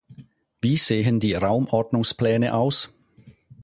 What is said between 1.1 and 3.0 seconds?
die Raumordnungspläne aus?